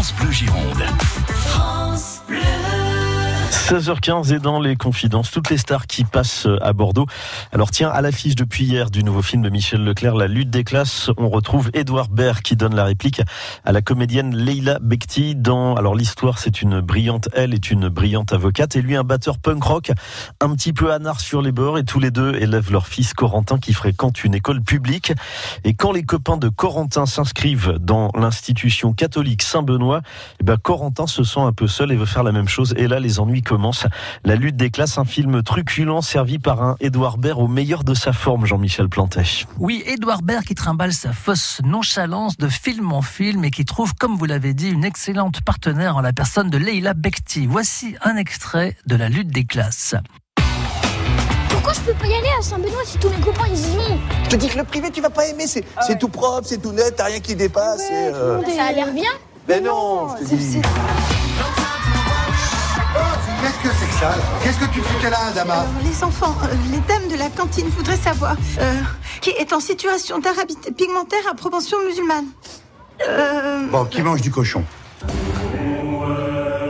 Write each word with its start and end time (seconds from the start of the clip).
France 0.00 0.14
Bleu 0.18 0.32
Gironde. 0.32 0.86
16h15 3.70 4.34
et 4.34 4.40
dans 4.40 4.58
les 4.58 4.74
confidences, 4.74 5.30
toutes 5.30 5.48
les 5.48 5.56
stars 5.56 5.86
qui 5.86 6.02
passent 6.02 6.48
à 6.60 6.72
Bordeaux. 6.72 7.06
Alors 7.52 7.70
tiens, 7.70 7.88
à 7.88 8.00
l'affiche 8.00 8.34
depuis 8.34 8.64
hier 8.64 8.90
du 8.90 9.04
nouveau 9.04 9.22
film 9.22 9.42
de 9.42 9.48
Michel 9.48 9.84
Leclerc, 9.84 10.16
La 10.16 10.26
lutte 10.26 10.50
des 10.50 10.64
classes, 10.64 11.08
on 11.18 11.28
retrouve 11.28 11.70
Edouard 11.72 12.08
Baird 12.08 12.42
qui 12.42 12.56
donne 12.56 12.74
la 12.74 12.82
réplique 12.82 13.22
à 13.64 13.70
la 13.70 13.80
comédienne 13.80 14.34
Leila 14.36 14.80
Bekti 14.80 15.36
dans, 15.36 15.76
alors 15.76 15.94
l'histoire 15.94 16.40
c'est 16.40 16.62
une 16.62 16.80
brillante, 16.80 17.28
elle 17.32 17.54
est 17.54 17.70
une 17.70 17.88
brillante 17.88 18.32
avocate 18.32 18.74
et 18.74 18.82
lui 18.82 18.96
un 18.96 19.04
batteur 19.04 19.38
punk 19.38 19.62
rock, 19.62 19.92
un 20.40 20.52
petit 20.56 20.72
peu 20.72 20.92
anard 20.92 21.20
sur 21.20 21.40
les 21.40 21.52
bords 21.52 21.78
et 21.78 21.84
tous 21.84 22.00
les 22.00 22.10
deux 22.10 22.34
élèvent 22.34 22.72
leur 22.72 22.88
fils 22.88 23.14
Corentin 23.14 23.58
qui 23.58 23.72
fréquente 23.72 24.24
une 24.24 24.34
école 24.34 24.62
publique. 24.62 25.12
Et 25.62 25.74
quand 25.74 25.92
les 25.92 26.02
copains 26.02 26.38
de 26.38 26.48
Corentin 26.48 27.06
s'inscrivent 27.06 27.78
dans 27.80 28.10
l'institution 28.18 28.94
catholique 28.94 29.42
Saint-Benoît, 29.42 30.00
eh 30.40 30.42
ben 30.42 30.56
Corentin 30.56 31.06
se 31.06 31.22
sent 31.22 31.38
un 31.38 31.52
peu 31.52 31.68
seul 31.68 31.92
et 31.92 31.96
veut 31.96 32.04
faire 32.04 32.24
la 32.24 32.32
même 32.32 32.48
chose 32.48 32.74
et 32.76 32.88
là 32.88 32.98
les 32.98 33.20
ennuis 33.20 33.42
commencent. 33.42 33.59
La 34.24 34.34
lutte 34.36 34.56
des 34.56 34.70
classes, 34.70 34.98
un 34.98 35.04
film 35.04 35.42
truculent 35.42 36.02
servi 36.02 36.38
par 36.38 36.62
un 36.62 36.76
Édouard 36.80 37.18
Baird 37.18 37.38
au 37.40 37.48
meilleur 37.48 37.84
de 37.84 37.94
sa 37.94 38.12
forme, 38.12 38.46
Jean-Michel 38.46 38.88
Plantet. 38.88 39.46
Oui, 39.58 39.82
Édouard 39.86 40.22
Baird 40.22 40.44
qui 40.44 40.54
trimballe 40.54 40.92
sa 40.92 41.12
fausse 41.12 41.60
nonchalance 41.64 42.36
de 42.36 42.48
film 42.48 42.92
en 42.92 43.02
film 43.02 43.44
et 43.44 43.50
qui 43.50 43.64
trouve, 43.64 43.94
comme 43.94 44.16
vous 44.16 44.24
l'avez 44.26 44.54
dit, 44.54 44.70
une 44.70 44.84
excellente 44.84 45.40
partenaire 45.42 45.96
en 45.96 46.00
la 46.00 46.12
personne 46.12 46.50
de 46.50 46.58
Leila 46.58 46.94
Bekti. 46.94 47.46
Voici 47.46 47.96
un 48.02 48.16
extrait 48.16 48.76
de 48.86 48.96
La 48.96 49.08
lutte 49.08 49.28
des 49.28 49.44
classes. 49.44 49.94
Pourquoi 51.50 51.72
je 51.74 51.80
peux 51.80 51.94
pas 51.94 52.06
y 52.06 52.14
aller 52.14 52.30
à 52.38 52.42
Saint-Benoît 52.42 52.80
si 52.84 52.98
tous 52.98 53.10
mes 53.10 53.20
copains 53.20 53.46
ils 53.52 53.58
y 53.58 53.76
vont? 53.76 53.98
Je 54.24 54.28
te 54.30 54.36
dis 54.36 54.48
que 54.48 54.56
le 54.58 54.64
privé, 54.64 54.90
tu 54.90 55.00
vas 55.02 55.10
pas 55.10 55.26
aimer. 55.26 55.46
C'est 55.46 55.64
c'est 55.86 55.98
tout 55.98 56.08
propre, 56.08 56.46
c'est 56.46 56.58
tout 56.62 56.72
net, 56.72 56.94
t'as 56.96 57.04
rien 57.04 57.20
qui 57.20 57.34
dépasse. 57.36 57.82
et, 57.90 58.10
euh, 58.14 58.40
Ça 58.56 58.64
a 58.66 58.72
l'air 58.72 58.92
bien. 58.92 59.10
Mais 59.48 59.60
non, 59.60 60.08
je 60.22 60.24
te 60.30 60.34
dis. 60.34 60.62
Ça 64.00 64.14
Qu'est-ce 64.42 64.58
que 64.58 64.72
tu 64.72 64.80
foutais 64.80 65.10
là, 65.10 65.18
Adama 65.28 65.66
les 65.84 66.02
enfants, 66.02 66.34
euh, 66.42 66.46
les 66.70 66.80
dames 66.88 67.08
de 67.10 67.16
la 67.16 67.28
cantine 67.28 67.68
voudraient 67.68 67.96
savoir 67.96 68.34
euh, 68.58 68.74
qui 69.20 69.30
est 69.30 69.52
en 69.52 69.60
situation 69.60 70.18
d'arabité 70.18 70.72
pigmentaire 70.72 71.20
à 71.30 71.34
propension 71.34 71.76
musulmane. 71.86 72.26
Euh, 73.06 73.66
Bon, 73.70 73.84
qui 73.84 74.02
mange 74.02 74.22
du 74.22 74.30
cochon 74.30 74.64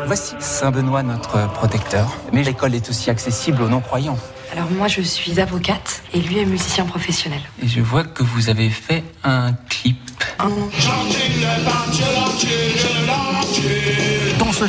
Voici 0.06 0.34
Saint-Benoît, 0.41 1.05
notre 1.05 1.48
protecteur. 1.53 2.17
Mais 2.33 2.42
l'école 2.42 2.75
est 2.75 2.89
aussi 2.91 3.11
accessible 3.11 3.62
aux 3.62 3.69
non-croyants. 3.69 4.19
Alors 4.53 4.69
moi 4.72 4.89
je 4.89 5.00
suis 5.00 5.39
avocate 5.39 6.03
et 6.12 6.19
lui 6.20 6.39
est 6.41 6.44
musicien 6.44 6.84
professionnel. 6.84 7.41
Et 7.62 7.69
je 7.69 7.81
vois 7.81 8.03
que 8.03 8.25
vous 8.25 8.48
avez 8.48 8.69
fait 8.70 9.05
un 9.22 9.53
clip. 9.69 9.98
Dans 10.41 10.48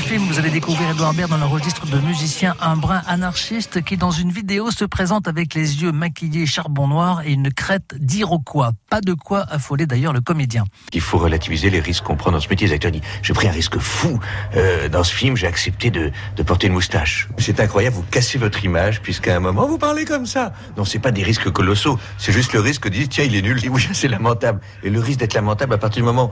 film, 0.02 0.24
vous 0.24 0.40
allez 0.40 0.50
découvrir 0.50 0.90
Edouard 0.90 1.14
Baird 1.14 1.30
dans 1.30 1.38
le 1.38 1.46
registre 1.46 1.86
de 1.86 1.98
musicien 2.00 2.56
un 2.60 2.76
brin 2.76 3.02
anarchiste 3.08 3.84
qui, 3.84 3.98
dans 3.98 4.12
une 4.12 4.32
vidéo, 4.32 4.72
se 4.72 4.86
présente 4.86 5.28
avec 5.28 5.54
les 5.54 5.84
yeux 5.84 5.92
maquillés 5.92 6.46
charbon 6.46 6.88
noir 6.88 7.22
et 7.26 7.32
une 7.32 7.52
crête 7.52 7.96
d'iroquois. 8.00 8.72
Pas 8.90 9.02
de 9.02 9.14
quoi 9.14 9.46
affoler 9.50 9.86
d'ailleurs 9.86 10.14
le 10.14 10.22
comédien. 10.22 10.66
Il 10.94 11.02
faut 11.02 11.18
relativiser 11.18 11.70
les 11.70 11.80
risques 11.80 12.04
qu'on 12.04 12.16
prend 12.16 12.32
dans 12.32 12.40
ce 12.40 12.50
métier. 12.50 12.68
Les 12.68 12.74
acteurs 12.74 12.92
disent, 12.92 13.02
j'ai 13.22 13.34
pris 13.34 13.48
un 13.48 13.52
risque 13.52 13.78
fou 13.80 14.20
euh, 14.56 14.90
dans 14.90 15.04
ce 15.04 15.14
film, 15.14 15.38
j'ai 15.38 15.48
accepté 15.48 15.92
de, 15.92 16.12
de 16.36 16.44
porter 16.44 16.68
une 16.68 16.74
moustache. 16.74 17.28
C'est 17.38 17.60
incroyable, 17.60 17.96
vous 17.96 18.06
cassez 18.10 18.38
votre 18.38 18.64
image 18.66 19.02
puisqu'à 19.02 19.36
un 19.36 19.40
moment 19.40 19.68
vous 19.68 19.78
parlez 19.78 20.06
comme 20.06 20.26
ça. 20.26 20.54
Non, 20.78 20.86
c'est 20.86 21.00
pas 21.00 21.12
des 21.12 21.24
risques 21.24 21.50
colossaux, 21.52 22.00
c'est 22.18 22.32
juste 22.32 22.54
le 22.54 22.60
risque 22.60 22.86
de 22.86 22.94
dire, 22.94 23.08
tiens, 23.10 23.26
il 23.26 23.36
est 23.36 23.42
nul. 23.42 23.64
Et 23.64 23.70
oui, 23.70 23.88
c'est 23.94 24.08
lamentable. 24.08 24.62
Et 24.84 24.90
le 24.90 25.00
risque 25.00 25.20
d'être 25.20 25.36
lamentable 25.36 25.74
à 25.74 25.78
partir 25.78 26.02
du 26.02 26.06
moment 26.06 26.32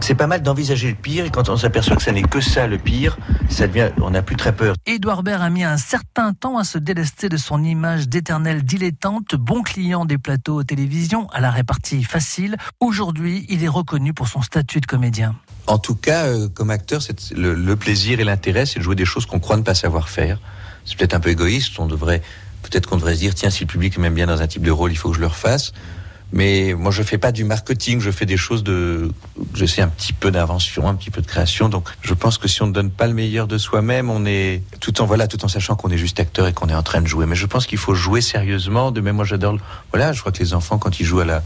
c'est 0.00 0.14
pas 0.14 0.26
mal 0.26 0.42
d'envisager 0.42 0.88
le 0.88 0.94
pire 0.94 1.24
et 1.24 1.30
quand 1.30 1.48
on 1.48 1.56
s'aperçoit 1.56 1.96
que 1.96 2.02
ça 2.02 2.12
n'est 2.12 2.22
que 2.22 2.40
ça 2.40 2.66
le 2.66 2.78
pire, 2.78 3.16
ça 3.48 3.66
devient, 3.66 3.90
on 4.00 4.10
n'a 4.10 4.22
plus 4.22 4.36
très 4.36 4.54
peur. 4.54 4.74
Edouard 4.86 5.22
Baird 5.22 5.42
a 5.42 5.50
mis 5.50 5.64
un 5.64 5.78
certain 5.78 6.32
temps 6.32 6.58
à 6.58 6.64
se 6.64 6.78
délester 6.78 7.28
de 7.28 7.36
son 7.36 7.62
image 7.62 8.08
d'éternel 8.08 8.64
dilettante, 8.64 9.34
bon 9.34 9.62
client 9.62 10.04
des 10.04 10.18
plateaux 10.18 10.62
télévision, 10.62 11.28
à 11.30 11.40
la 11.40 11.50
répartie 11.50 12.02
facile. 12.02 12.56
Aujourd'hui, 12.80 13.46
il 13.48 13.64
est 13.64 13.68
reconnu 13.68 14.12
pour 14.12 14.28
son 14.28 14.42
statut 14.42 14.80
de 14.80 14.86
comédien. 14.86 15.34
En 15.66 15.78
tout 15.78 15.94
cas, 15.94 16.26
euh, 16.26 16.48
comme 16.48 16.70
acteur, 16.70 17.00
c'est 17.00 17.30
le, 17.30 17.54
le 17.54 17.76
plaisir 17.76 18.20
et 18.20 18.24
l'intérêt, 18.24 18.66
c'est 18.66 18.80
de 18.80 18.84
jouer 18.84 18.96
des 18.96 19.06
choses 19.06 19.24
qu'on 19.24 19.40
croit 19.40 19.56
ne 19.56 19.62
pas 19.62 19.74
savoir 19.74 20.08
faire. 20.08 20.38
C'est 20.84 20.98
peut-être 20.98 21.14
un 21.14 21.20
peu 21.20 21.30
égoïste. 21.30 21.78
On 21.78 21.86
devrait, 21.86 22.20
peut-être 22.62 22.86
qu'on 22.86 22.96
devrait 22.96 23.14
se 23.14 23.20
dire, 23.20 23.34
tiens, 23.34 23.50
si 23.50 23.64
le 23.64 23.68
public 23.68 23.96
m'aime 23.96 24.14
bien 24.14 24.26
dans 24.26 24.42
un 24.42 24.46
type 24.46 24.62
de 24.62 24.70
rôle, 24.70 24.92
il 24.92 24.96
faut 24.96 25.10
que 25.10 25.16
je 25.16 25.20
le 25.20 25.26
refasse. 25.26 25.72
Mais 26.34 26.74
moi, 26.76 26.90
je 26.90 27.04
fais 27.04 27.16
pas 27.16 27.30
du 27.30 27.44
marketing, 27.44 28.00
je 28.00 28.10
fais 28.10 28.26
des 28.26 28.36
choses 28.36 28.64
de, 28.64 29.12
je 29.54 29.64
sais 29.66 29.82
un 29.82 29.88
petit 29.88 30.12
peu 30.12 30.32
d'invention, 30.32 30.88
un 30.88 30.96
petit 30.96 31.10
peu 31.10 31.22
de 31.22 31.26
création. 31.28 31.68
Donc, 31.68 31.88
je 32.02 32.12
pense 32.12 32.38
que 32.38 32.48
si 32.48 32.60
on 32.60 32.66
ne 32.66 32.72
donne 32.72 32.90
pas 32.90 33.06
le 33.06 33.14
meilleur 33.14 33.46
de 33.46 33.56
soi-même, 33.56 34.10
on 34.10 34.26
est 34.26 34.60
tout 34.80 35.00
en 35.00 35.06
voilà, 35.06 35.28
tout 35.28 35.44
en 35.44 35.48
sachant 35.48 35.76
qu'on 35.76 35.90
est 35.90 35.96
juste 35.96 36.18
acteur 36.18 36.48
et 36.48 36.52
qu'on 36.52 36.66
est 36.66 36.74
en 36.74 36.82
train 36.82 37.00
de 37.00 37.06
jouer. 37.06 37.26
Mais 37.26 37.36
je 37.36 37.46
pense 37.46 37.66
qu'il 37.66 37.78
faut 37.78 37.94
jouer 37.94 38.20
sérieusement. 38.20 38.90
De 38.90 39.00
même, 39.00 39.14
moi, 39.14 39.24
j'adore. 39.24 39.58
Voilà, 39.92 40.12
je 40.12 40.18
crois 40.18 40.32
que 40.32 40.40
les 40.40 40.54
enfants, 40.54 40.76
quand 40.76 40.98
ils 40.98 41.06
jouent 41.06 41.20
à 41.20 41.24
la 41.24 41.42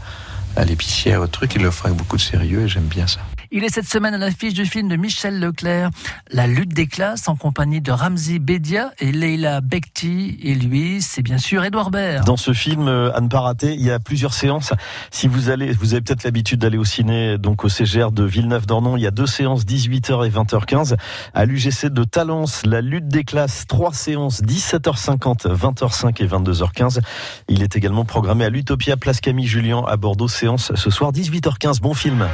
à 0.55 0.65
l'épicière, 0.65 1.21
au 1.21 1.27
truc, 1.27 1.53
ils 1.55 1.61
le 1.61 1.69
font 1.69 1.85
avec 1.85 1.97
beaucoup 1.97 2.17
de 2.17 2.21
sérieux 2.21 2.63
et 2.63 2.67
j'aime 2.67 2.85
bien 2.85 3.05
ça. 3.05 3.19
Il 3.51 3.63
est 3.63 3.73
cette 3.73 3.87
semaine 3.87 4.13
à 4.13 4.19
l'affiche 4.19 4.53
du 4.53 4.63
film 4.63 4.89
de 4.89 4.95
Michel 4.95 5.39
Leclerc, 5.39 5.89
La 6.29 6.45
lutte 6.45 6.71
des 6.71 6.85
classes, 6.85 7.27
en 7.27 7.35
compagnie 7.35 7.81
de 7.81 7.91
Ramzi 7.91 8.37
Bedia 8.37 8.91
et 8.99 9.11
Leila 9.11 9.61
Bekti. 9.61 10.37
Et 10.43 10.53
lui, 10.53 11.01
c'est 11.01 11.23
bien 11.23 11.39
sûr 11.39 11.63
Edouard 11.63 11.89
Baird. 11.89 12.25
Dans 12.27 12.37
ce 12.37 12.53
film, 12.53 12.87
euh, 12.87 13.11
à 13.15 13.21
ne 13.21 13.27
pas 13.27 13.39
rater, 13.39 13.73
il 13.73 13.81
y 13.81 13.89
a 13.89 13.97
plusieurs 13.97 14.35
séances. 14.35 14.71
Si 15.09 15.27
vous 15.27 15.49
allez, 15.49 15.71
vous 15.71 15.95
avez 15.95 16.01
peut-être 16.01 16.25
l'habitude 16.25 16.59
d'aller 16.59 16.77
au 16.77 16.85
ciné, 16.85 17.39
donc 17.39 17.65
au 17.65 17.69
CGR 17.69 18.11
de 18.11 18.23
Villeneuve-d'Ornon, 18.23 18.97
il 18.97 19.01
y 19.01 19.07
a 19.07 19.11
deux 19.11 19.25
séances, 19.25 19.65
18h 19.65 20.27
et 20.27 20.29
20h15. 20.29 20.95
À 21.33 21.45
l'UGC 21.45 21.87
de 21.87 22.03
Talence, 22.03 22.67
La 22.67 22.81
lutte 22.81 23.07
des 23.07 23.23
classes, 23.23 23.65
trois 23.65 23.93
séances, 23.93 24.43
17h50, 24.43 25.47
20h05 25.47 26.21
et 26.23 26.27
22h15. 26.27 26.99
Il 27.47 27.63
est 27.63 27.75
également 27.75 28.05
programmé 28.05 28.45
à 28.45 28.51
l'Utopia 28.51 28.95
Place 28.95 29.21
Camille 29.21 29.47
Julien 29.47 29.83
à 29.87 29.97
Bordeaux, 29.97 30.27
séance 30.27 30.71
ce 30.75 30.91
soir, 30.91 31.11
18h15. 31.11 31.81
Bon 31.81 31.95
film. 31.95 32.27